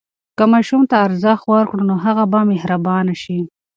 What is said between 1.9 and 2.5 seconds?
هغه به